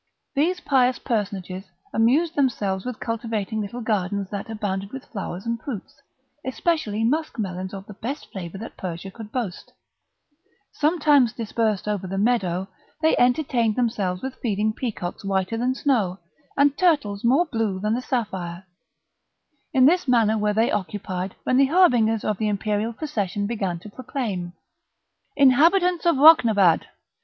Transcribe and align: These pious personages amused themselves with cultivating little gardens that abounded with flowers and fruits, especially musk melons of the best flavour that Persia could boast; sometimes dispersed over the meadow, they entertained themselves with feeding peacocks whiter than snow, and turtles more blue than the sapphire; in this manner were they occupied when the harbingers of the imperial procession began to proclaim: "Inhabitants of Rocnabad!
These 0.33 0.61
pious 0.61 0.97
personages 0.97 1.65
amused 1.93 2.33
themselves 2.33 2.85
with 2.85 2.99
cultivating 2.99 3.61
little 3.61 3.81
gardens 3.81 4.31
that 4.31 4.49
abounded 4.49 4.91
with 4.91 5.05
flowers 5.05 5.45
and 5.45 5.61
fruits, 5.61 6.01
especially 6.43 7.03
musk 7.03 7.37
melons 7.37 7.71
of 7.71 7.85
the 7.85 7.93
best 7.93 8.31
flavour 8.31 8.57
that 8.57 8.77
Persia 8.77 9.11
could 9.11 9.31
boast; 9.31 9.71
sometimes 10.71 11.33
dispersed 11.33 11.87
over 11.87 12.07
the 12.07 12.17
meadow, 12.17 12.67
they 13.03 13.15
entertained 13.17 13.75
themselves 13.75 14.23
with 14.23 14.33
feeding 14.41 14.73
peacocks 14.73 15.23
whiter 15.23 15.55
than 15.55 15.75
snow, 15.75 16.17
and 16.57 16.79
turtles 16.79 17.23
more 17.23 17.45
blue 17.45 17.79
than 17.79 17.93
the 17.93 18.01
sapphire; 18.01 18.65
in 19.71 19.85
this 19.85 20.07
manner 20.07 20.35
were 20.35 20.51
they 20.51 20.71
occupied 20.71 21.35
when 21.43 21.57
the 21.57 21.67
harbingers 21.67 22.23
of 22.23 22.39
the 22.39 22.47
imperial 22.47 22.91
procession 22.91 23.45
began 23.45 23.77
to 23.77 23.87
proclaim: 23.87 24.53
"Inhabitants 25.35 26.07
of 26.07 26.15
Rocnabad! 26.17 26.87